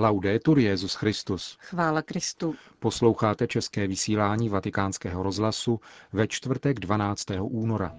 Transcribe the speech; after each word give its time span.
Laudetur 0.00 0.58
Jezus 0.58 0.94
Christus. 0.94 1.56
Chvála 1.60 2.02
Kristu. 2.02 2.54
Posloucháte 2.78 3.46
české 3.46 3.86
vysílání 3.86 4.48
Vatikánského 4.48 5.22
rozhlasu 5.22 5.80
ve 6.12 6.28
čtvrtek 6.28 6.80
12. 6.80 7.26
února. 7.40 7.96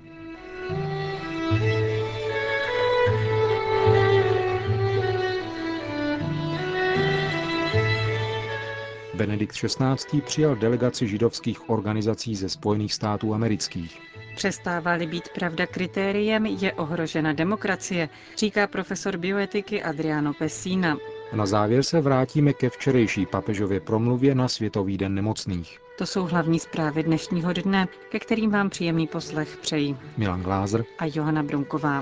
Benedikt 9.14 9.56
XVI. 9.56 10.22
přijal 10.22 10.56
delegaci 10.56 11.08
židovských 11.08 11.70
organizací 11.70 12.36
ze 12.36 12.50
Spojených 12.50 12.94
států 12.94 13.34
amerických. 13.34 14.02
Přestává-li 14.36 15.08
být 15.08 15.30
pravda 15.30 15.66
kritériem, 15.66 16.46
je 16.46 16.74
ohrožena 16.74 17.34
demokracie, 17.34 18.10
říká 18.38 18.68
profesor 18.68 19.18
bioetiky 19.18 19.84
Adriano 19.84 20.34
Pessina. 20.34 20.98
Na 21.34 21.46
závěr 21.46 21.84
se 21.84 22.02
vrátíme 22.02 22.54
ke 22.54 22.70
včerejší 22.70 23.26
papežově 23.26 23.80
promluvě 23.80 24.36
na 24.36 24.48
Světový 24.48 24.98
den 24.98 25.16
nemocných. 25.16 25.80
To 25.98 26.06
jsou 26.06 26.24
hlavní 26.26 26.60
zprávy 26.60 27.04
dnešního 27.04 27.54
dne, 27.54 27.88
ke 28.10 28.20
kterým 28.20 28.52
vám 28.52 28.70
příjemný 28.70 29.08
poslech 29.08 29.58
přejí 29.58 29.98
Milan 30.18 30.42
Glázer 30.42 30.84
a 31.00 31.06
Johana 31.14 31.44
Brunková. 31.44 32.02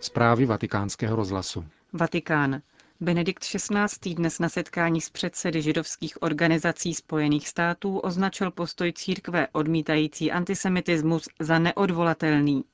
Zprávy 0.00 0.46
vatikánského 0.46 1.16
rozhlasu. 1.16 1.64
Vatikán. 1.92 2.60
Benedikt 3.00 3.44
XVI. 3.44 4.14
dnes 4.14 4.38
na 4.38 4.48
setkání 4.48 5.00
s 5.00 5.10
předsedy 5.10 5.62
židovských 5.62 6.22
organizací 6.22 6.94
Spojených 6.94 7.48
států 7.48 7.98
označil 7.98 8.50
postoj 8.50 8.92
církve 8.92 9.48
odmítající 9.52 10.32
antisemitismus 10.32 11.28
za 11.40 11.58
neodvolatelný. 11.58 12.64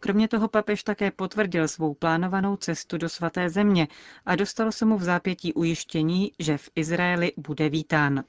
Kromě 0.00 0.28
toho 0.28 0.48
papež 0.48 0.82
také 0.82 1.10
potvrdil 1.10 1.68
svou 1.68 1.94
plánovanou 1.94 2.56
cestu 2.56 2.98
do 2.98 3.08
svaté 3.08 3.50
země 3.50 3.88
a 4.26 4.36
dostalo 4.36 4.72
se 4.72 4.84
mu 4.84 4.98
v 4.98 5.02
zápětí 5.02 5.54
ujištění, 5.54 6.32
že 6.38 6.58
v 6.58 6.70
Izraeli 6.74 7.32
bude 7.36 7.68
vítán. 7.68 8.24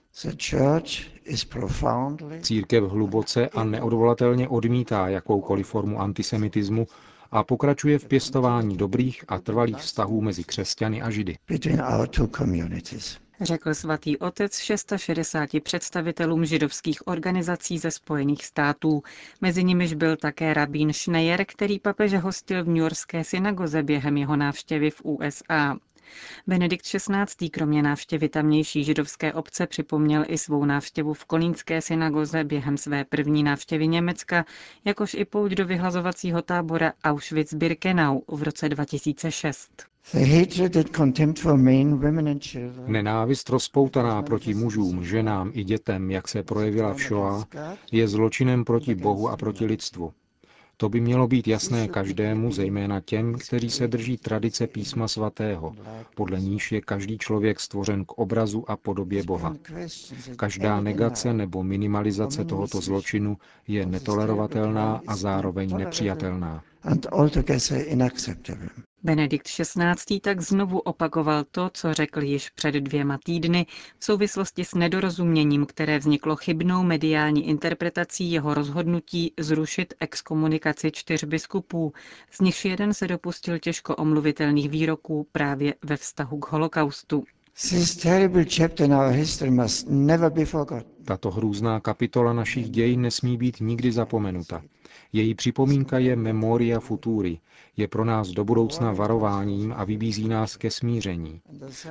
Církev 2.42 2.83
hluboce 2.83 3.50
a 3.50 3.64
neodvolatelně 3.64 4.47
odmítá 4.50 5.08
jakoukoliv 5.08 5.67
formu 5.67 6.00
antisemitismu 6.02 6.88
a 7.31 7.44
pokračuje 7.44 7.99
v 7.99 8.05
pěstování 8.08 8.77
dobrých 8.77 9.25
a 9.27 9.39
trvalých 9.39 9.77
vztahů 9.77 10.22
mezi 10.22 10.44
křesťany 10.44 11.02
a 11.02 11.09
židy. 11.09 11.38
Řekl 13.41 13.73
svatý 13.73 14.17
otec 14.17 14.58
660 14.58 15.50
představitelům 15.64 16.45
židovských 16.45 17.08
organizací 17.08 17.77
ze 17.77 17.92
Spojených 17.92 18.45
států. 18.45 19.03
Mezi 19.42 19.64
nimiž 19.64 19.94
byl 19.94 20.17
také 20.17 20.53
rabín 20.53 20.94
Schneier, 20.94 21.45
který 21.45 21.80
papeže 21.80 22.17
hostil 22.17 22.64
v 22.64 22.67
New 22.67 22.77
Yorkské 22.77 23.23
synagoze 23.23 23.83
během 23.83 24.17
jeho 24.17 24.36
návštěvy 24.36 24.92
v 24.92 25.02
USA. 25.03 25.77
Benedikt 26.47 26.86
XVI. 26.86 27.50
kromě 27.50 27.81
návštěvy 27.81 28.30
tamnější 28.30 28.83
židovské 28.83 29.33
obce 29.33 29.67
připomněl 29.67 30.25
i 30.27 30.38
svou 30.38 30.66
návštěvu 30.66 31.14
v 31.14 31.25
Kolínské 31.25 31.81
synagoze 31.81 32.44
během 32.44 32.77
své 32.77 33.05
první 33.05 33.44
návštěvy 33.44 33.88
Německa, 33.88 34.45
jakož 34.86 35.14
i 35.14 35.25
pouť 35.25 35.52
do 35.52 35.66
vyhlazovacího 35.66 36.42
tábora 36.42 36.94
Auschwitz-Birkenau 37.03 38.22
v 38.27 38.44
roce 38.44 38.70
2006. 38.70 39.94
Nenávist 42.88 43.50
rozpoutaná 43.50 44.22
proti 44.22 44.53
mužům, 44.53 45.06
ženám 45.06 45.52
i 45.53 45.64
dětem, 45.64 46.11
jak 46.11 46.28
se 46.28 46.44
projevila 46.44 46.94
v 46.94 46.98
Shoah, 47.00 47.48
je 47.92 48.08
zločinem 48.08 48.66
proti 48.66 48.95
Bohu 48.95 49.30
a 49.30 49.38
proti 49.38 49.66
lidstvu. 49.66 50.14
To 50.78 50.89
by 50.89 51.02
mělo 51.02 51.28
být 51.28 51.48
jasné 51.48 51.88
každému, 51.88 52.52
zejména 52.52 53.02
těm, 53.02 53.33
kteří 53.33 53.70
se 53.70 53.88
drží 53.88 54.17
tradice 54.17 54.67
písma 54.67 55.08
svatého, 55.08 55.76
podle 56.16 56.39
níž 56.42 56.72
je 56.72 56.81
každý 56.81 57.17
člověk 57.17 57.59
stvořen 57.59 58.06
k 58.06 58.11
obrazu 58.11 58.72
a 58.72 58.78
podobě 58.78 59.23
Boha. 59.23 59.56
Každá 60.36 60.82
negace 60.82 61.33
nebo 61.33 61.64
minimalizace 61.64 62.45
tohoto 62.45 62.82
zločinu 62.82 63.38
je 63.67 63.86
netolerovatelná 63.86 65.02
a 65.08 65.15
zároveň 65.15 65.77
nepřijatelná. 65.77 66.64
Benedikt 69.03 69.47
XVI. 69.47 70.19
tak 70.21 70.41
znovu 70.41 70.79
opakoval 70.79 71.43
to, 71.51 71.69
co 71.73 71.93
řekl 71.93 72.23
již 72.23 72.49
před 72.49 72.71
dvěma 72.75 73.17
týdny 73.25 73.65
v 73.99 74.05
souvislosti 74.05 74.65
s 74.65 74.73
nedorozuměním, 74.73 75.65
které 75.65 75.99
vzniklo 75.99 76.35
chybnou 76.35 76.83
mediální 76.83 77.47
interpretací 77.47 78.31
jeho 78.31 78.53
rozhodnutí 78.53 79.33
zrušit 79.39 79.93
exkomunikaci 79.99 80.91
čtyř 80.91 81.23
biskupů, 81.23 81.93
z 82.31 82.39
nichž 82.41 82.65
jeden 82.65 82.93
se 82.93 83.07
dopustil 83.07 83.59
těžko 83.59 83.95
omluvitelných 83.95 84.69
výroků 84.69 85.27
právě 85.31 85.73
ve 85.83 85.97
vztahu 85.97 86.39
k 86.39 86.52
holokaustu. 86.52 87.23
Tato 91.05 91.31
hrůzná 91.31 91.79
kapitola 91.79 92.33
našich 92.33 92.69
dějin 92.69 93.02
nesmí 93.02 93.37
být 93.37 93.57
nikdy 93.59 93.91
zapomenuta. 93.91 94.61
Její 95.15 95.36
připomínka 95.36 95.98
je 95.99 96.15
Memoria 96.15 96.80
Futuri, 96.80 97.39
je 97.77 97.87
pro 97.87 98.05
nás 98.05 98.27
do 98.30 98.43
budoucna 98.43 98.92
varováním 98.93 99.73
a 99.77 99.83
vybízí 99.83 100.27
nás 100.27 100.58
ke 100.58 100.71
smíření. 100.71 101.42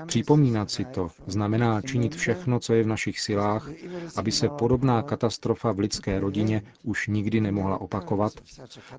Připomínat 0.07 0.71
si 0.71 0.85
to 0.85 1.11
znamená 1.27 1.81
činit 1.83 2.15
všechno, 2.15 2.61
co 2.61 2.75
je 2.75 2.83
v 2.83 2.87
našich 2.87 3.21
silách, 3.21 3.71
aby 4.17 4.33
se 4.33 4.49
podobná 4.49 5.03
katastrofa 5.03 5.73
v 5.73 5.79
lidské 5.79 6.21
rodině 6.21 6.62
už 6.83 7.09
nikdy 7.09 7.41
nemohla 7.41 7.81
opakovat 7.81 8.33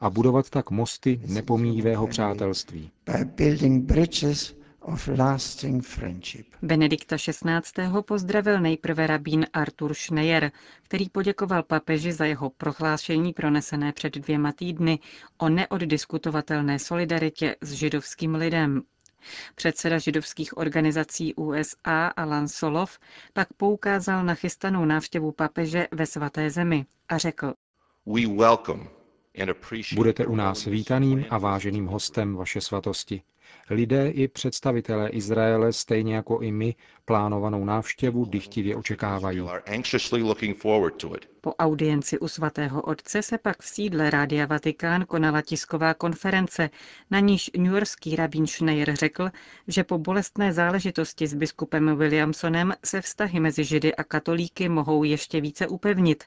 a 0.01 0.09
budovat 0.09 0.49
tak 0.49 0.71
mosty 0.71 1.21
nepomíjivého 1.27 2.07
přátelství. 2.07 2.91
Benedikta 6.61 7.17
XVI. 7.17 8.01
pozdravil 8.05 8.59
nejprve 8.61 9.07
rabín 9.07 9.45
Artur 9.53 9.93
Schneier, 9.93 10.51
který 10.83 11.09
poděkoval 11.09 11.63
papeži 11.63 12.13
za 12.13 12.25
jeho 12.25 12.49
prohlášení 12.49 13.33
pronesené 13.33 13.93
před 13.93 14.13
dvěma 14.17 14.51
týdny 14.51 14.99
o 15.37 15.49
neoddiskutovatelné 15.49 16.79
solidaritě 16.79 17.55
s 17.61 17.71
židovským 17.71 18.35
lidem. 18.35 18.81
Předseda 19.55 19.97
židovských 19.97 20.57
organizací 20.57 21.35
USA 21.35 22.07
Alan 22.07 22.47
Solov 22.47 22.99
pak 23.33 23.53
poukázal 23.53 24.23
na 24.25 24.35
chystanou 24.35 24.85
návštěvu 24.85 25.31
papeže 25.31 25.87
ve 25.91 26.05
svaté 26.05 26.49
zemi 26.49 26.85
a 27.09 27.17
řekl, 27.17 27.53
Budete 29.95 30.25
u 30.25 30.35
nás 30.35 30.65
vítaným 30.65 31.25
a 31.29 31.37
váženým 31.37 31.85
hostem, 31.85 32.35
vaše 32.35 32.61
svatosti. 32.61 33.21
Lidé 33.69 34.09
i 34.09 34.27
představitelé 34.27 35.09
Izraele, 35.09 35.73
stejně 35.73 36.15
jako 36.15 36.39
i 36.39 36.51
my, 36.51 36.75
plánovanou 37.05 37.65
návštěvu 37.65 38.25
dychtivě 38.25 38.75
očekávají. 38.75 39.41
Po 41.41 41.55
audienci 41.55 42.19
u 42.19 42.27
svatého 42.27 42.81
otce 42.81 43.21
se 43.21 43.37
pak 43.37 43.61
v 43.61 43.67
sídle 43.67 44.09
Rádia 44.09 44.45
Vatikán 44.45 45.05
konala 45.05 45.41
tisková 45.41 45.93
konference, 45.93 46.69
na 47.11 47.19
níž 47.19 47.51
newyorský 47.57 48.15
rabín 48.15 48.47
Schneier 48.47 48.95
řekl, 48.95 49.29
že 49.67 49.83
po 49.83 49.97
bolestné 49.97 50.53
záležitosti 50.53 51.27
s 51.27 51.33
biskupem 51.33 51.97
Williamsonem 51.97 52.73
se 52.85 53.01
vztahy 53.01 53.39
mezi 53.39 53.63
židy 53.63 53.95
a 53.95 54.03
katolíky 54.03 54.69
mohou 54.69 55.03
ještě 55.03 55.41
více 55.41 55.67
upevnit 55.67 56.23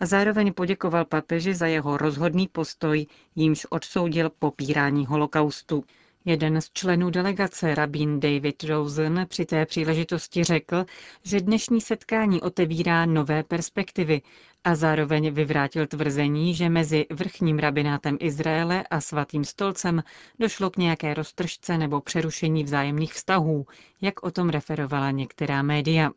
a 0.00 0.06
zároveň 0.06 0.52
poděkoval 0.52 1.04
papeži 1.04 1.54
za 1.54 1.66
jeho 1.66 1.96
rozhodný 1.96 2.48
postoj, 2.48 3.06
jímž 3.34 3.66
odsoudil 3.70 4.30
popírání 4.38 5.06
holokaustu. 5.06 5.84
Jeden 6.24 6.60
z 6.60 6.70
členů 6.72 7.10
delegace, 7.10 7.74
rabín 7.74 8.20
David 8.20 8.64
Rosen, 8.64 9.26
při 9.28 9.44
té 9.44 9.66
příležitosti 9.66 10.44
řekl, 10.44 10.84
že 11.22 11.40
dnešní 11.40 11.80
setkání 11.80 12.40
otevírá 12.40 13.06
nové 13.06 13.42
perspektivy 13.42 14.22
a 14.64 14.74
zároveň 14.74 15.34
vyvrátil 15.34 15.86
tvrzení, 15.86 16.54
že 16.54 16.68
mezi 16.68 17.06
vrchním 17.10 17.58
rabinátem 17.58 18.16
Izraele 18.20 18.84
a 18.90 19.00
svatým 19.00 19.44
stolcem 19.44 20.02
došlo 20.38 20.70
k 20.70 20.76
nějaké 20.76 21.14
roztržce 21.14 21.78
nebo 21.78 22.00
přerušení 22.00 22.64
vzájemných 22.64 23.12
vztahů, 23.14 23.66
jak 24.00 24.22
o 24.22 24.30
tom 24.30 24.48
referovala 24.48 25.10
některá 25.10 25.62
média. 25.62 26.10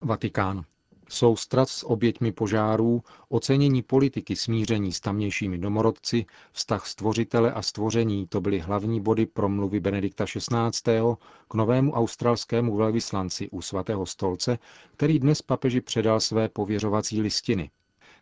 Vatikán 0.00 0.64
soustrat 1.10 1.68
s 1.68 1.86
oběťmi 1.86 2.32
požárů, 2.32 3.02
ocenění 3.28 3.82
politiky 3.82 4.36
smíření 4.36 4.92
s 4.92 5.00
tamnějšími 5.00 5.58
domorodci, 5.58 6.26
vztah 6.52 6.86
stvořitele 6.86 7.52
a 7.52 7.62
stvoření, 7.62 8.26
to 8.26 8.40
byly 8.40 8.58
hlavní 8.58 9.00
body 9.00 9.26
promluvy 9.26 9.80
Benedikta 9.80 10.24
XVI. 10.24 11.00
k 11.48 11.54
novému 11.54 11.92
australskému 11.92 12.76
velvyslanci 12.76 13.48
u 13.50 13.62
svatého 13.62 14.06
stolce, 14.06 14.58
který 14.96 15.18
dnes 15.18 15.42
papeži 15.42 15.80
předal 15.80 16.20
své 16.20 16.48
pověřovací 16.48 17.20
listiny. 17.22 17.70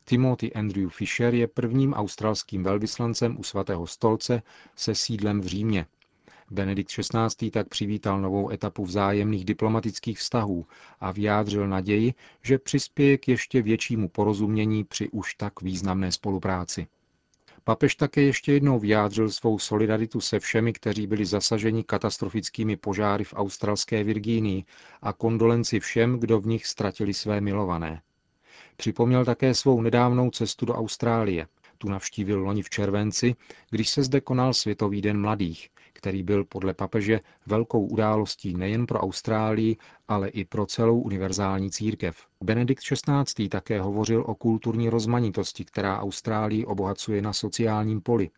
Timothy 0.05 0.53
Andrew 0.53 0.89
Fisher 0.89 1.35
je 1.35 1.47
prvním 1.47 1.93
australským 1.93 2.63
velvyslancem 2.63 3.39
u 3.39 3.43
svatého 3.43 3.87
stolce 3.87 4.43
se 4.77 4.95
sídlem 4.95 5.41
v 5.41 5.47
Římě. 5.47 5.87
Benedikt 6.51 6.91
XVI. 6.91 7.51
tak 7.51 7.69
přivítal 7.69 8.21
novou 8.21 8.51
etapu 8.51 8.85
vzájemných 8.85 9.45
diplomatických 9.45 10.19
vztahů 10.19 10.67
a 11.01 11.13
vyjádřil 11.13 11.69
naději, 11.69 12.15
že 12.43 12.59
přispěje 12.59 13.19
k 13.19 13.29
ještě 13.29 13.63
většímu 13.63 14.09
porozumění 14.09 14.85
při 14.85 15.09
už 15.09 15.35
tak 15.35 15.63
významné 15.63 16.13
spolupráci. 16.13 16.87
Papež 17.65 17.95
také 17.95 18.23
ještě 18.23 18.53
jednou 18.53 18.79
vyjádřil 18.79 19.31
svou 19.31 19.59
solidaritu 19.59 20.21
se 20.21 20.41
všemi, 20.41 20.73
kteří 20.73 21.07
byli 21.07 21.27
zasaženi 21.27 21.85
katastrofickými 21.85 22.77
požáry 22.77 23.25
v 23.25 23.35
australské 23.37 24.05
Virgínii 24.05 24.65
a 25.03 25.13
kondolenci 25.13 25.81
všem, 25.81 26.19
kdo 26.19 26.41
v 26.41 26.47
nich 26.47 26.67
ztratili 26.67 27.15
své 27.15 27.41
milované. 27.41 28.03
Připomněl 28.77 29.25
také 29.25 29.55
svou 29.55 29.83
nedávnou 29.83 30.31
cestu 30.31 30.67
do 30.67 30.75
Austrálie. 30.75 31.47
Tu 31.79 31.89
navštívil 31.89 32.41
loni 32.41 32.63
v 32.63 32.71
červenci, 32.71 33.35
když 33.71 33.89
se 33.89 34.03
zde 34.03 34.21
konal 34.21 34.55
Světový 34.55 35.03
den 35.03 35.21
mladých, 35.21 35.69
který 35.99 36.23
byl 36.23 36.45
podle 36.45 36.75
papeže 36.75 37.21
velkou 37.47 37.87
událostí 37.87 38.55
nejen 38.55 38.87
pro 38.87 39.01
Austrálii, 39.01 39.77
ale 40.09 40.29
i 40.29 40.45
pro 40.45 40.67
celou 40.67 41.01
univerzální 41.01 41.71
církev. 41.71 42.27
Benedikt 42.45 42.83
XVI. 42.83 43.49
také 43.49 43.81
hovořil 43.81 44.25
o 44.27 44.35
kulturní 44.35 44.89
rozmanitosti, 44.89 45.65
která 45.65 46.01
Austrálii 46.01 46.65
obohacuje 46.65 47.23
na 47.23 47.33
sociálním 47.33 48.01
poli. 48.01 48.31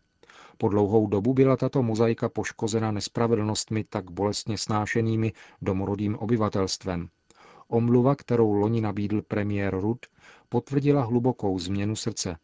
Po 0.57 0.69
dlouhou 0.69 1.07
dobu 1.07 1.33
byla 1.33 1.57
tato 1.57 1.83
mozaika 1.83 2.29
poškozena 2.29 2.91
nespravedlnostmi 2.91 3.83
tak 3.83 4.11
bolestně 4.11 4.57
snášenými 4.57 5.33
domorodým 5.61 6.15
obyvatelstvem. 6.15 7.07
Omluva, 7.67 8.15
kterou 8.15 8.53
loni 8.53 8.81
nabídl 8.81 9.21
premiér 9.21 9.79
Rudd, 9.79 10.05
potvrdila 10.49 11.03
hlubokou 11.03 11.59
změnu 11.59 11.95
srdce. 11.95 12.37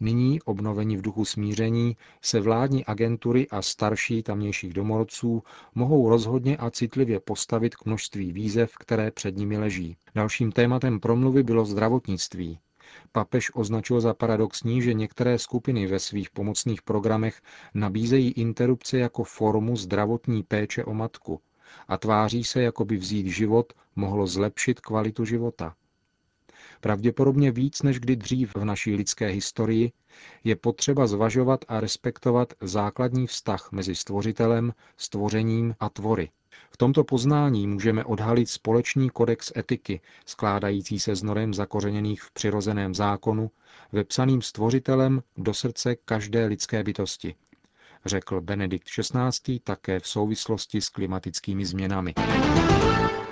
Nyní, 0.00 0.42
obnovení 0.42 0.96
v 0.96 1.02
duchu 1.02 1.24
smíření, 1.24 1.96
se 2.22 2.40
vládní 2.40 2.84
agentury 2.84 3.48
a 3.48 3.62
starší 3.62 4.22
tamnějších 4.22 4.72
domorodců 4.74 5.42
mohou 5.74 6.08
rozhodně 6.08 6.56
a 6.56 6.70
citlivě 6.70 7.20
postavit 7.20 7.76
k 7.76 7.84
množství 7.84 8.32
výzev, 8.32 8.72
které 8.78 9.10
před 9.10 9.36
nimi 9.36 9.58
leží. 9.58 9.96
Dalším 10.14 10.52
tématem 10.52 11.00
promluvy 11.00 11.42
bylo 11.42 11.64
zdravotnictví. 11.64 12.58
Papež 13.12 13.50
označil 13.54 14.00
za 14.00 14.14
paradoxní, 14.14 14.82
že 14.82 14.94
některé 14.94 15.38
skupiny 15.38 15.86
ve 15.86 15.98
svých 15.98 16.30
pomocných 16.30 16.82
programech 16.82 17.42
nabízejí 17.74 18.30
interrupce 18.30 18.98
jako 18.98 19.24
formu 19.24 19.76
zdravotní 19.76 20.42
péče 20.42 20.84
o 20.84 20.94
matku 20.94 21.40
a 21.88 21.96
tváří 21.96 22.44
se, 22.44 22.62
jako 22.62 22.84
by 22.84 22.96
vzít 22.96 23.26
život 23.26 23.72
mohlo 23.96 24.26
zlepšit 24.26 24.80
kvalitu 24.80 25.24
života. 25.24 25.74
Pravděpodobně 26.80 27.50
víc 27.50 27.82
než 27.82 28.00
kdy 28.00 28.16
dřív 28.16 28.54
v 28.56 28.64
naší 28.64 28.94
lidské 28.94 29.26
historii 29.26 29.92
je 30.44 30.56
potřeba 30.56 31.06
zvažovat 31.06 31.64
a 31.68 31.80
respektovat 31.80 32.52
základní 32.60 33.26
vztah 33.26 33.72
mezi 33.72 33.94
stvořitelem, 33.94 34.72
stvořením 34.96 35.74
a 35.80 35.88
tvory. 35.88 36.30
V 36.70 36.76
tomto 36.76 37.04
poznání 37.04 37.66
můžeme 37.66 38.04
odhalit 38.04 38.50
společný 38.50 39.10
kodex 39.10 39.52
etiky, 39.56 40.00
skládající 40.26 41.00
se 41.00 41.16
z 41.16 41.22
norem 41.22 41.54
zakořeněných 41.54 42.22
v 42.22 42.32
přirozeném 42.32 42.94
zákonu, 42.94 43.50
vepsaným 43.92 44.42
stvořitelem 44.42 45.22
do 45.36 45.54
srdce 45.54 45.96
každé 45.96 46.46
lidské 46.46 46.84
bytosti, 46.84 47.34
řekl 48.06 48.40
Benedikt 48.40 48.88
XVI. 49.00 49.58
také 49.64 50.00
v 50.00 50.06
souvislosti 50.08 50.80
s 50.80 50.88
klimatickými 50.88 51.66
změnami. 51.66 52.14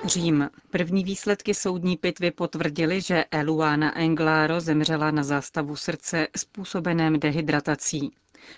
Řím. 0.05 0.51
První 0.71 1.05
výsledky 1.05 1.55
soudní 1.55 1.97
pitvy 1.97 2.31
potvrdily, 2.31 3.01
že 3.01 3.25
Eluana 3.31 3.99
Englaro 3.99 4.61
zemřela 4.61 5.11
na 5.11 5.23
zástavu 5.23 5.77
srdce 5.77 6.29
způsobeném 6.37 7.19
dehydratací. 7.21 8.13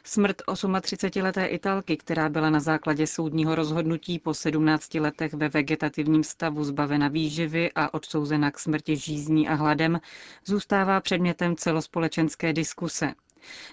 Smrt 0.05 0.43
38-leté 0.49 1.45
Italky, 1.47 1.97
která 1.97 2.29
byla 2.29 2.51
na 2.51 2.61
základě 2.61 3.07
soudního 3.07 3.55
rozhodnutí 3.55 4.19
po 4.19 4.35
17 4.35 4.95
letech 4.95 5.35
ve 5.35 5.49
vegetativním 5.49 6.25
stavu 6.25 6.65
zbavena 6.65 7.09
výživy 7.09 7.71
a 7.75 7.95
odsouzena 7.95 8.51
k 8.51 8.59
smrti 8.59 8.97
žízní 8.97 9.49
a 9.49 9.55
hladem, 9.55 10.01
zůstává 10.45 11.01
předmětem 11.01 11.57
celospolečenské 11.57 12.53
diskuse. 12.53 13.15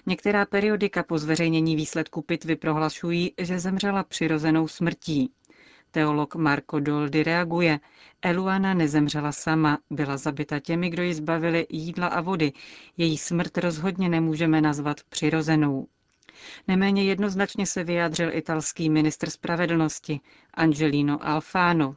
Některá 0.06 0.46
periodika 0.46 1.02
po 1.02 1.18
zveřejnění 1.18 1.76
výsledku 1.76 2.22
pitvy 2.22 2.56
prohlašují, 2.56 3.32
že 3.38 3.58
zemřela 3.58 4.02
přirozenou 4.04 4.68
smrtí. 4.68 5.32
Teolog 5.90 6.34
Marco 6.34 6.80
Doldy 6.80 7.22
reaguje. 7.22 7.80
Eluana 8.22 8.74
nezemřela 8.74 9.32
sama, 9.32 9.78
byla 9.90 10.16
zabita 10.16 10.60
těmi, 10.60 10.90
kdo 10.90 11.02
ji 11.02 11.14
zbavili 11.14 11.66
jídla 11.70 12.06
a 12.06 12.20
vody. 12.20 12.52
Její 12.96 13.18
smrt 13.18 13.58
rozhodně 13.58 14.08
nemůžeme 14.08 14.60
nazvat 14.60 14.96
přirozenou. 15.08 15.86
Neméně 16.68 17.04
jednoznačně 17.04 17.66
se 17.66 17.84
vyjádřil 17.84 18.34
italský 18.36 18.90
ministr 18.90 19.30
spravedlnosti 19.30 20.20
Angelino 20.54 21.26
Alfano. 21.28 21.96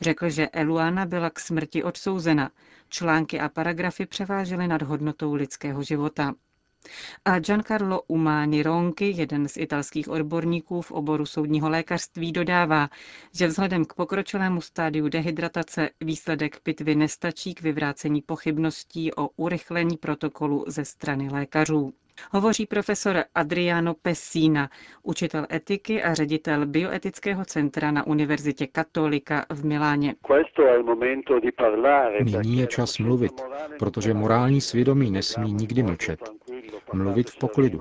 Řekl, 0.00 0.30
že 0.30 0.48
Eluana 0.48 1.06
byla 1.06 1.30
k 1.30 1.40
smrti 1.40 1.82
odsouzena. 1.82 2.50
Články 2.88 3.40
a 3.40 3.48
paragrafy 3.48 4.06
převážely 4.06 4.68
nad 4.68 4.82
hodnotou 4.82 5.34
lidského 5.34 5.82
života. 5.82 6.34
A 7.24 7.38
Giancarlo 7.38 8.02
Umani 8.06 8.62
Ronchi, 8.62 9.12
jeden 9.16 9.48
z 9.48 9.56
italských 9.56 10.08
odborníků 10.08 10.82
v 10.82 10.92
oboru 10.92 11.26
soudního 11.26 11.70
lékařství, 11.70 12.32
dodává, 12.32 12.88
že 13.34 13.46
vzhledem 13.46 13.84
k 13.84 13.94
pokročilému 13.94 14.60
stádiu 14.60 15.08
dehydratace 15.08 15.90
výsledek 16.00 16.60
pitvy 16.60 16.94
nestačí 16.94 17.54
k 17.54 17.62
vyvrácení 17.62 18.22
pochybností 18.22 19.14
o 19.14 19.28
urychlení 19.36 19.96
protokolu 19.96 20.64
ze 20.68 20.84
strany 20.84 21.28
lékařů. 21.32 21.92
Hovoří 22.30 22.66
profesor 22.66 23.24
Adriano 23.34 23.94
Pessina, 23.94 24.70
učitel 25.02 25.46
etiky 25.52 26.02
a 26.02 26.14
ředitel 26.14 26.66
bioetického 26.66 27.44
centra 27.44 27.90
na 27.90 28.06
Univerzitě 28.06 28.66
Katolika 28.66 29.46
v 29.50 29.64
Miláně. 29.64 30.14
Nyní 32.22 32.58
je 32.58 32.66
čas 32.66 32.98
mluvit, 32.98 33.32
protože 33.78 34.14
morální 34.14 34.60
svědomí 34.60 35.10
nesmí 35.10 35.52
nikdy 35.52 35.82
mlčet. 35.82 36.20
Mluvit 36.92 37.30
v 37.30 37.38
poklidu. 37.38 37.80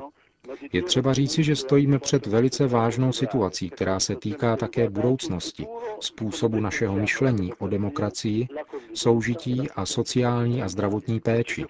Je 0.74 0.82
třeba 0.84 1.14
říci, 1.14 1.44
že 1.44 1.56
stojíme 1.56 2.00
před 2.00 2.28
velice 2.28 2.68
vážnou 2.68 3.12
situací, 3.12 3.70
která 3.70 4.00
se 4.00 4.16
týká 4.16 4.56
také 4.56 4.90
budoucnosti, 4.90 5.68
způsobu 6.00 6.60
našeho 6.60 6.96
myšlení 6.96 7.54
o 7.54 7.68
demokracii, 7.68 8.48
soužití 8.94 9.70
a 9.76 9.86
sociální 9.86 10.64
a 10.64 10.70
zdravotní 10.70 11.20
péči. 11.20 11.66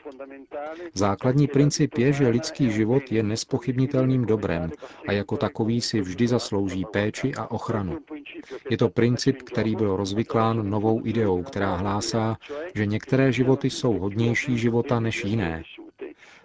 Základní 0.93 1.47
princip 1.47 1.97
je, 1.97 2.13
že 2.13 2.27
lidský 2.27 2.71
život 2.71 3.11
je 3.11 3.23
nespochybnitelným 3.23 4.25
dobrem 4.25 4.71
a 5.07 5.11
jako 5.11 5.37
takový 5.37 5.81
si 5.81 6.01
vždy 6.01 6.27
zaslouží 6.27 6.85
péči 6.91 7.33
a 7.37 7.51
ochranu. 7.51 7.97
Je 8.69 8.77
to 8.77 8.89
princip, 8.89 9.41
který 9.41 9.75
byl 9.75 9.95
rozvyklán 9.95 10.69
novou 10.69 11.05
ideou, 11.05 11.43
která 11.43 11.75
hlásá, 11.75 12.37
že 12.75 12.85
některé 12.85 13.31
životy 13.31 13.69
jsou 13.69 13.99
hodnější 13.99 14.57
života 14.57 14.99
než 14.99 15.25
jiné. 15.25 15.63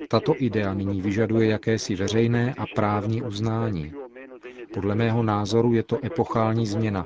Tato 0.09 0.35
idea 0.39 0.75
nyní 0.75 1.03
vyžaduje 1.03 1.49
jakési 1.49 1.97
veřejné 1.97 2.55
a 2.59 2.65
právní 2.75 3.23
uznání. 3.23 3.93
Podle 4.75 4.95
mého 4.95 5.23
názoru 5.23 5.73
je 5.73 5.83
to 5.83 5.99
epochální 6.05 6.67
změna. 6.67 7.05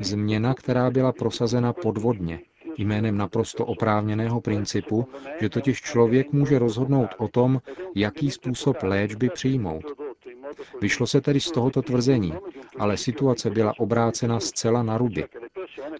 Změna, 0.00 0.54
která 0.54 0.90
byla 0.90 1.12
prosazena 1.12 1.72
podvodně, 1.72 2.40
jménem 2.78 3.16
naprosto 3.16 3.66
oprávněného 3.66 4.40
principu, 4.40 5.08
že 5.40 5.48
totiž 5.48 5.80
člověk 5.80 6.32
může 6.32 6.58
rozhodnout 6.58 7.08
o 7.18 7.28
tom, 7.28 7.60
jaký 7.94 8.30
způsob 8.30 8.76
léčby 8.82 9.28
přijmout. 9.28 9.84
Vyšlo 10.80 11.06
se 11.06 11.20
tedy 11.20 11.40
z 11.40 11.50
tohoto 11.50 11.82
tvrzení, 11.82 12.34
ale 12.78 12.96
situace 12.96 13.50
byla 13.50 13.72
obrácena 13.78 14.40
zcela 14.40 14.82
na 14.82 14.98
ruby. 14.98 15.24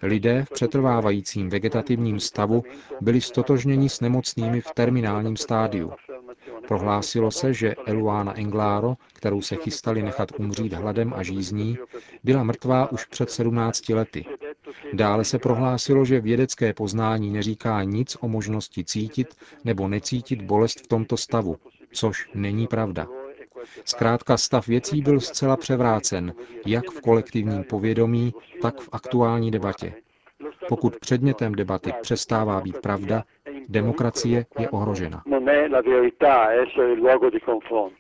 Lidé 0.03 0.45
v 0.45 0.51
přetrvávajícím 0.51 1.49
vegetativním 1.49 2.21
stavu 2.21 2.63
byli 3.01 3.21
stotožněni 3.21 3.89
s 3.89 4.01
nemocnými 4.01 4.61
v 4.61 4.71
terminálním 4.75 5.37
stádiu. 5.37 5.93
Prohlásilo 6.69 7.31
se, 7.31 7.55
že 7.55 7.75
Eluana 7.87 8.39
Englaro, 8.39 8.97
kterou 9.13 9.43
se 9.43 9.57
chystali 9.57 10.03
nechat 10.03 10.29
umřít 10.39 10.73
hladem 10.73 11.13
a 11.17 11.23
žízní, 11.23 11.79
byla 12.25 12.43
mrtvá 12.43 12.93
už 12.93 13.05
před 13.05 13.31
17 13.31 13.89
lety. 13.89 14.25
Dále 14.93 15.25
se 15.25 15.39
prohlásilo, 15.39 16.05
že 16.05 16.21
vědecké 16.21 16.73
poznání 16.73 17.31
neříká 17.31 17.83
nic 17.83 18.17
o 18.21 18.29
možnosti 18.29 18.85
cítit 18.85 19.35
nebo 19.65 19.89
necítit 19.89 20.43
bolest 20.43 20.81
v 20.81 20.87
tomto 20.87 21.17
stavu, 21.17 21.57
což 21.93 22.31
není 22.35 22.67
pravda. 22.67 23.07
Zkrátka 23.85 24.37
stav 24.37 24.67
věcí 24.67 25.03
byl 25.03 25.21
zcela 25.21 25.57
převrácen, 25.57 26.35
jak 26.67 26.91
v 26.91 27.01
kolektivním 27.01 27.65
povědomí, 27.65 28.35
tak 28.63 28.81
v 28.81 28.89
aktuální 28.93 29.51
debatě. 29.51 29.95
Pokud 30.69 30.97
předmětem 30.97 31.55
debaty 31.55 31.93
přestává 32.03 32.61
být 32.61 32.79
pravda, 32.79 33.25
demokracie 33.69 34.47
je 34.59 34.69
ohrožena. 34.71 35.23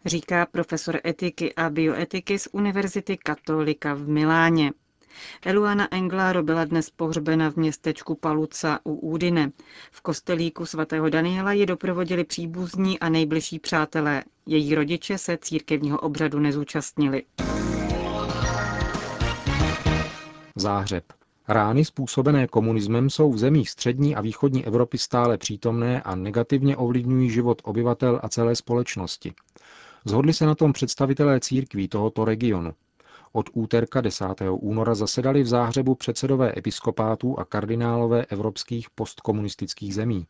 Říká 0.06 0.46
profesor 0.52 1.00
etiky 1.06 1.54
a 1.54 1.70
bioetiky 1.70 2.38
z 2.38 2.48
Univerzity 2.52 3.16
Katolika 3.16 3.94
v 3.94 4.08
Miláně. 4.08 4.72
Eluana 5.46 5.88
Englaro 5.94 6.42
byla 6.42 6.64
dnes 6.64 6.90
pohřbena 6.90 7.50
v 7.50 7.56
městečku 7.56 8.14
Paluca 8.14 8.80
u 8.84 8.94
Údine. 8.94 9.50
V 9.90 10.00
kostelíku 10.00 10.66
svatého 10.66 11.08
Daniela 11.08 11.52
ji 11.52 11.66
doprovodili 11.66 12.24
příbuzní 12.24 13.00
a 13.00 13.08
nejbližší 13.08 13.58
přátelé. 13.58 14.24
Její 14.46 14.74
rodiče 14.74 15.18
se 15.18 15.38
církevního 15.40 15.98
obřadu 16.00 16.38
nezúčastnili. 16.38 17.22
Záhřeb. 20.56 21.04
Rány 21.50 21.84
způsobené 21.84 22.46
komunismem 22.46 23.10
jsou 23.10 23.32
v 23.32 23.38
zemích 23.38 23.70
střední 23.70 24.16
a 24.16 24.20
východní 24.20 24.66
Evropy 24.66 24.98
stále 24.98 25.38
přítomné 25.38 26.02
a 26.02 26.14
negativně 26.14 26.76
ovlivňují 26.76 27.30
život 27.30 27.62
obyvatel 27.64 28.20
a 28.22 28.28
celé 28.28 28.56
společnosti. 28.56 29.32
Zhodli 30.04 30.32
se 30.32 30.46
na 30.46 30.54
tom 30.54 30.72
představitelé 30.72 31.40
církví 31.40 31.88
tohoto 31.88 32.24
regionu. 32.24 32.72
Od 33.32 33.50
úterka 33.52 34.00
10. 34.00 34.24
února 34.50 34.94
zasedali 34.94 35.42
v 35.42 35.46
Záhřebu 35.46 35.94
předsedové 35.94 36.52
episkopátů 36.56 37.38
a 37.38 37.44
kardinálové 37.44 38.24
evropských 38.24 38.90
postkomunistických 38.90 39.94
zemí. 39.94 40.26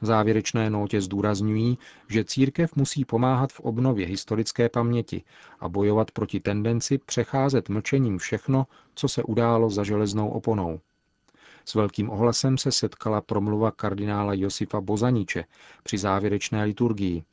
V 0.00 0.06
závěrečné 0.06 0.70
nótě 0.70 1.00
zdůrazňují, 1.00 1.78
že 2.08 2.24
církev 2.24 2.76
musí 2.76 3.04
pomáhat 3.04 3.52
v 3.52 3.60
obnově 3.60 4.06
historické 4.06 4.68
paměti 4.68 5.22
a 5.60 5.68
bojovat 5.68 6.10
proti 6.10 6.40
tendenci 6.40 6.98
přecházet 6.98 7.68
mlčením 7.68 8.18
všechno, 8.18 8.66
co 8.96 9.08
se 9.08 9.22
událo 9.22 9.70
za 9.70 9.84
železnou 9.84 10.28
oponou. 10.28 10.80
S 11.64 11.74
velkým 11.74 12.10
ohlasem 12.10 12.58
se 12.58 12.72
setkala 12.72 13.20
promluva 13.20 13.70
kardinála 13.70 14.34
Josifa 14.34 14.80
Bozaniče 14.80 15.44
při 15.82 15.98
závěrečné 15.98 16.64
liturgii. 16.64 17.24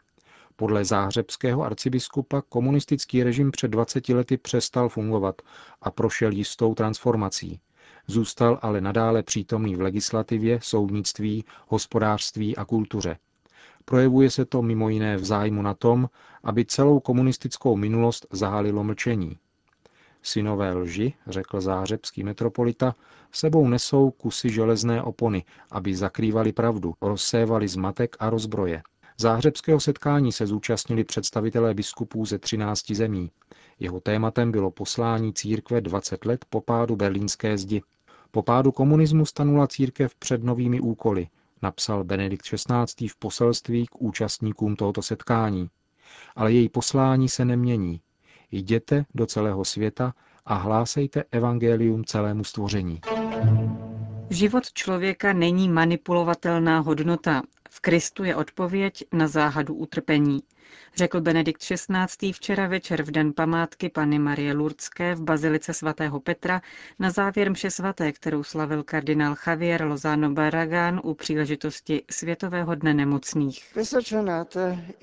Podle 0.56 0.86
záhřebského 0.86 1.64
arcibiskupa 1.64 2.42
komunistický 2.42 3.24
režim 3.24 3.52
před 3.52 3.68
20 3.68 4.10
lety 4.10 4.38
přestal 4.38 4.90
fungovat 4.90 5.42
a 5.82 5.92
prošel 5.92 6.32
jistou 6.32 6.74
transformací. 6.76 7.60
Zůstal 8.08 8.60
ale 8.62 8.82
nadále 8.82 9.24
přítomný 9.24 9.76
v 9.76 9.82
legislativě, 9.82 10.60
soudnictví, 10.64 11.46
hospodářství 11.68 12.58
a 12.58 12.66
kultuře. 12.66 13.18
Projevuje 13.86 14.32
se 14.32 14.46
to 14.46 14.62
mimo 14.62 14.90
jiné 14.90 15.18
v 15.18 15.26
zájmu 15.26 15.62
na 15.62 15.74
tom, 15.74 16.10
aby 16.44 16.66
celou 16.66 17.00
komunistickou 17.00 17.78
minulost 17.78 18.26
zahalilo 18.32 18.84
mlčení. 18.84 19.38
Synové 20.24 20.74
lži, 20.74 21.14
řekl 21.28 21.62
zářebský 21.62 22.24
metropolita, 22.24 22.96
sebou 23.32 23.68
nesou 23.68 24.12
kusy 24.12 24.50
železné 24.50 25.04
opony, 25.04 25.44
aby 25.72 25.96
zakrývali 25.96 26.54
pravdu, 26.54 26.94
rozsévali 27.02 27.68
zmatek 27.68 28.16
a 28.20 28.30
rozbroje. 28.30 28.84
Záhřebského 29.18 29.80
setkání 29.80 30.32
se 30.32 30.48
zúčastnili 30.48 31.04
představitelé 31.04 31.74
biskupů 31.74 32.26
ze 32.26 32.40
13 32.40 32.92
zemí. 32.92 33.32
Jeho 33.80 34.00
tématem 34.00 34.52
bylo 34.52 34.72
poslání 34.72 35.34
církve 35.34 35.82
20 35.82 36.26
let 36.26 36.46
po 36.50 36.62
pádu 36.62 36.96
berlínské 36.96 37.58
zdi. 37.58 37.82
Po 38.32 38.44
pádu 38.44 38.72
komunismu 38.72 39.26
stanula 39.26 39.68
církev 39.68 40.16
před 40.16 40.44
novými 40.44 40.80
úkoly, 40.80 41.28
napsal 41.62 42.04
Benedikt 42.04 42.46
XVI. 42.46 43.08
v 43.08 43.16
poselství 43.16 43.86
k 43.86 44.02
účastníkům 44.02 44.76
tohoto 44.76 45.02
setkání. 45.02 45.70
Ale 46.36 46.52
její 46.52 46.70
poslání 46.70 47.30
se 47.30 47.46
nemění. 47.46 48.02
Jděte 48.56 49.06
do 49.16 49.26
celého 49.26 49.66
světa 49.66 50.14
a 50.46 50.56
hlásejte 50.56 51.24
evangelium 51.32 52.06
celému 52.06 52.44
stvoření. 52.44 53.02
Život 54.30 54.72
člověka 54.74 55.34
není 55.34 55.70
manipulovatelná 55.70 56.80
hodnota. 56.80 57.42
V 57.70 57.80
Kristu 57.80 58.24
je 58.24 58.36
odpověď 58.36 59.04
na 59.14 59.28
záhadu 59.28 59.74
utrpení, 59.74 60.44
řekl 60.96 61.22
Benedikt 61.22 61.62
XVI. 61.62 62.34
včera 62.34 62.68
večer 62.68 63.04
v 63.04 63.12
den 63.12 63.34
památky 63.34 63.90
Panny 63.90 64.20
Marie 64.20 64.54
Lurdské 64.54 65.16
v 65.16 65.22
Bazilice 65.22 65.74
svatého 65.74 66.20
Petra 66.20 66.62
na 67.00 67.12
závěr 67.12 67.52
mše 67.52 67.72
svaté, 67.72 68.12
kterou 68.12 68.44
slavil 68.44 68.84
kardinál 68.84 69.36
Javier 69.48 69.86
Lozano 69.86 70.32
Barragán 70.32 71.02
u 71.04 71.14
příležitosti 71.14 72.02
Světového 72.12 72.76
dne 72.76 72.94
nemocných. 72.94 73.74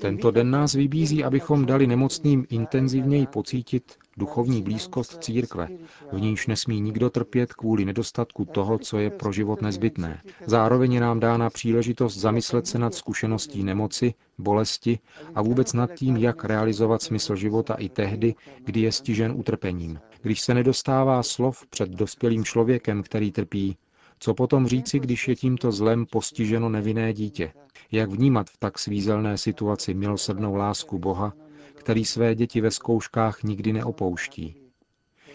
Tento 0.00 0.31
den 0.31 0.50
nás 0.50 0.73
vybízí, 0.73 1.25
abychom 1.25 1.67
dali 1.67 1.87
nemocným 1.87 2.47
intenzivněji 2.50 3.26
pocítit 3.26 3.97
duchovní 4.17 4.62
blízkost 4.62 5.25
církve, 5.25 5.69
v 6.12 6.21
níž 6.21 6.47
nesmí 6.47 6.81
nikdo 6.81 7.11
trpět 7.11 7.52
kvůli 7.52 7.85
nedostatku 7.85 8.45
toho, 8.45 8.79
co 8.79 8.99
je 8.99 9.11
pro 9.11 9.33
život 9.33 9.62
nezbytné. 9.62 10.21
Zároveň 10.47 10.93
je 10.93 11.00
nám 11.00 11.21
dána 11.21 11.50
příležitost 11.50 12.17
zamyslet 12.17 12.67
se 12.67 12.79
nad 12.79 12.95
zkušeností 12.95 13.62
nemoci, 13.62 14.14
bolesti 14.38 14.99
a 15.35 15.43
vůbec 15.50 15.73
nad 15.73 15.95
tím, 15.95 16.16
jak 16.16 16.45
realizovat 16.45 17.02
smysl 17.02 17.37
života 17.37 17.75
i 17.75 17.88
tehdy, 17.88 18.35
kdy 18.64 18.80
je 18.80 18.92
stižen 18.92 19.33
utrpením. 19.37 19.99
Když 20.23 20.40
se 20.40 20.54
nedostává 20.54 21.23
slov 21.23 21.66
před 21.71 21.88
dospělým 21.88 22.45
člověkem, 22.45 23.02
který 23.02 23.33
trpí, 23.33 23.76
co 24.19 24.35
potom 24.35 24.66
říci, 24.66 24.99
když 24.99 25.28
je 25.28 25.37
tímto 25.37 25.73
zlem 25.73 26.07
postiženo 26.07 26.69
nevinné 26.69 27.12
dítě? 27.12 27.52
Jak 27.92 28.11
vnímat 28.11 28.50
v 28.50 28.57
tak 28.57 28.78
svízelné 28.78 29.38
situaci 29.38 29.95
milosrdnou 29.95 30.54
lásku 30.54 30.99
Boha, 30.99 31.33
který 31.75 32.04
své 32.04 32.35
děti 32.35 32.61
ve 32.61 32.71
zkouškách 32.71 33.42
nikdy 33.42 33.73
neopouští. 33.73 34.60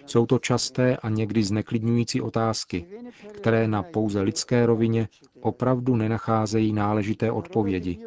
Jsou 0.06 0.26
to 0.26 0.40
časté 0.40 0.98
a 0.98 1.10
někdy 1.10 1.44
zneklidňující 1.44 2.22
otázky, 2.22 2.86
které 3.32 3.68
na 3.68 3.84
pouze 3.84 4.22
lidské 4.22 4.66
rovině 4.66 5.08
opravdu 5.42 5.96
nenacházejí 5.96 6.74
náležité 6.74 7.32
odpovědi, 7.32 8.00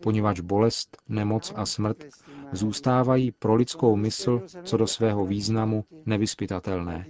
poněvadž 0.00 0.40
bolest, 0.40 0.96
nemoc 1.08 1.52
a 1.56 1.66
smrt 1.66 2.04
zůstávají 2.52 3.32
pro 3.32 3.54
lidskou 3.54 3.96
mysl 3.96 4.42
co 4.62 4.76
do 4.76 4.86
svého 4.86 5.26
významu 5.26 5.84
nevyspytatelné. 6.06 7.06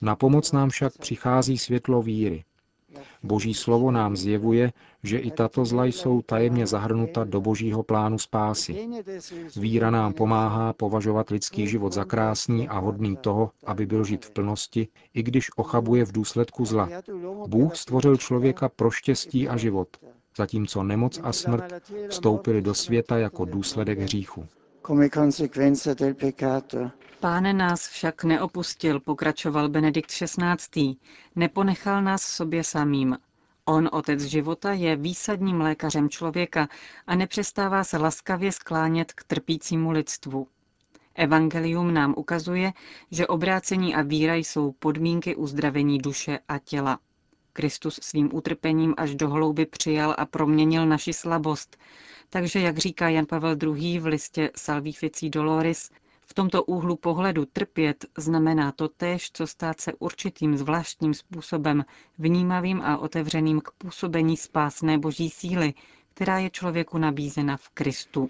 Na 0.00 0.16
pomoc 0.16 0.52
nám 0.52 0.70
však 0.70 0.98
přichází 0.98 1.58
světlo 1.58 2.02
víry, 2.02 2.44
Boží 3.22 3.54
slovo 3.54 3.90
nám 3.90 4.16
zjevuje, 4.16 4.72
že 5.02 5.18
i 5.18 5.30
tato 5.30 5.64
zla 5.64 5.84
jsou 5.84 6.22
tajemně 6.22 6.66
zahrnuta 6.66 7.24
do 7.24 7.40
božího 7.40 7.82
plánu 7.82 8.18
spásy. 8.18 8.88
Víra 9.56 9.90
nám 9.90 10.12
pomáhá 10.12 10.72
považovat 10.72 11.30
lidský 11.30 11.66
život 11.66 11.92
za 11.92 12.04
krásný 12.04 12.68
a 12.68 12.78
hodný 12.78 13.16
toho, 13.16 13.50
aby 13.66 13.86
byl 13.86 14.04
žit 14.04 14.24
v 14.24 14.30
plnosti, 14.30 14.88
i 15.14 15.22
když 15.22 15.50
ochabuje 15.56 16.04
v 16.04 16.12
důsledku 16.12 16.64
zla. 16.64 16.88
Bůh 17.46 17.76
stvořil 17.76 18.16
člověka 18.16 18.68
pro 18.68 18.90
štěstí 18.90 19.48
a 19.48 19.56
život, 19.56 19.88
zatímco 20.36 20.82
nemoc 20.82 21.20
a 21.22 21.32
smrt 21.32 21.72
vstoupily 22.08 22.62
do 22.62 22.74
světa 22.74 23.18
jako 23.18 23.44
důsledek 23.44 23.98
hříchu. 23.98 24.46
Pán 27.20 27.56
nás 27.56 27.88
však 27.88 28.24
neopustil, 28.24 29.00
pokračoval 29.00 29.68
Benedikt 29.68 30.10
XVI. 30.10 30.96
Neponechal 31.36 32.02
nás 32.02 32.22
sobě 32.22 32.64
samým. 32.64 33.16
On, 33.64 33.88
otec 33.92 34.20
života, 34.20 34.72
je 34.72 34.96
výsadním 34.96 35.60
lékařem 35.60 36.08
člověka 36.08 36.68
a 37.06 37.14
nepřestává 37.14 37.84
se 37.84 37.98
laskavě 37.98 38.52
sklánět 38.52 39.12
k 39.12 39.24
trpícímu 39.24 39.90
lidstvu. 39.90 40.48
Evangelium 41.14 41.94
nám 41.94 42.14
ukazuje, 42.16 42.72
že 43.10 43.26
obrácení 43.26 43.94
a 43.94 44.02
víra 44.02 44.34
jsou 44.34 44.72
podmínky 44.72 45.36
uzdravení 45.36 45.98
duše 45.98 46.38
a 46.48 46.58
těla. 46.58 46.98
Kristus 47.52 48.00
svým 48.02 48.30
utrpením 48.32 48.94
až 48.96 49.14
do 49.14 49.28
hlouby 49.28 49.66
přijal 49.66 50.14
a 50.18 50.26
proměnil 50.26 50.86
naši 50.86 51.12
slabost. 51.12 51.76
Takže, 52.34 52.60
jak 52.60 52.78
říká 52.78 53.08
Jan 53.08 53.26
Pavel 53.26 53.56
II. 53.62 53.98
v 53.98 54.06
listě 54.06 54.50
Salvifici 54.56 55.30
Doloris, 55.30 55.90
v 56.26 56.34
tomto 56.34 56.64
úhlu 56.64 56.96
pohledu 56.96 57.44
trpět 57.44 58.04
znamená 58.18 58.72
to 58.72 58.88
též, 58.88 59.30
co 59.32 59.46
stát 59.46 59.80
se 59.80 59.92
určitým 59.98 60.56
zvláštním 60.56 61.14
způsobem 61.14 61.84
vnímavým 62.18 62.82
a 62.82 62.98
otevřeným 62.98 63.60
k 63.60 63.70
působení 63.78 64.36
spásné 64.36 64.98
boží 64.98 65.30
síly, 65.30 65.74
která 66.14 66.38
je 66.38 66.50
člověku 66.50 66.98
nabízena 66.98 67.56
v 67.56 67.68
Kristu. 67.68 68.28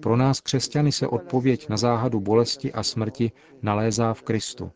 Pro 0.00 0.16
nás 0.16 0.40
křesťany 0.40 0.92
se 0.92 1.08
odpověď 1.08 1.68
na 1.68 1.76
záhadu 1.76 2.20
bolesti 2.20 2.72
a 2.72 2.82
smrti 2.82 3.32
nalézá 3.62 4.14
v 4.14 4.22
Kristu. 4.22 4.72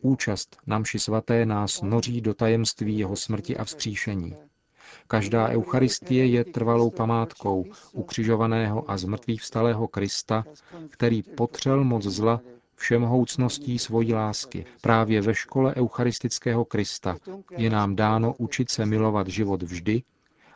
Účast 0.00 0.56
na 0.66 0.78
mši 0.78 0.98
svaté 0.98 1.46
nás 1.46 1.82
noří 1.82 2.20
do 2.20 2.34
tajemství 2.34 2.98
jeho 2.98 3.16
smrti 3.16 3.56
a 3.56 3.64
vzkříšení. 3.64 4.36
Každá 5.06 5.48
eucharistie 5.48 6.26
je 6.26 6.44
trvalou 6.44 6.90
památkou 6.90 7.64
ukřižovaného 7.92 8.90
a 8.90 8.96
zmrtvých 8.96 9.42
vstalého 9.42 9.88
Krista, 9.88 10.44
který 10.90 11.22
potřel 11.22 11.84
moc 11.84 12.02
zla 12.02 12.40
všemohoucností 12.76 13.78
svojí 13.78 14.14
lásky. 14.14 14.64
Právě 14.80 15.20
ve 15.20 15.34
škole 15.34 15.74
eucharistického 15.76 16.64
Krista 16.64 17.16
je 17.56 17.70
nám 17.70 17.96
dáno 17.96 18.34
učit 18.38 18.70
se 18.70 18.86
milovat 18.86 19.28
život 19.28 19.62
vždy 19.62 20.02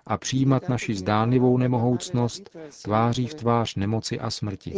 a 0.07 0.17
přijímat 0.17 0.69
naši 0.69 0.95
zdánlivou 0.95 1.59
nemohoucnost 1.59 2.51
tváří 2.85 3.27
v 3.27 3.35
tvář 3.35 3.75
nemoci 3.75 4.21
a 4.21 4.31
smrti. 4.31 4.75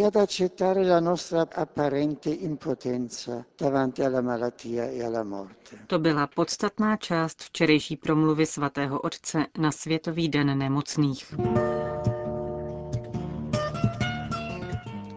To 5.86 5.98
byla 5.98 6.26
podstatná 6.26 6.96
část 6.96 7.42
včerejší 7.42 7.96
promluvy 7.96 8.46
svatého 8.46 9.00
otce 9.00 9.46
na 9.58 9.72
Světový 9.72 10.28
den 10.28 10.58
nemocných. 10.58 11.34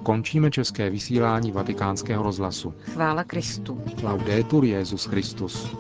Končíme 0.04 0.52
české 0.52 0.90
vysílání 0.90 1.52
vatikánského 1.52 2.24
rozhlasu. 2.24 2.74
Chvála 2.80 3.24
Kristu. 3.24 3.82
Laudetur 4.04 4.66
Jezus 4.66 5.06
Christus. 5.06 5.76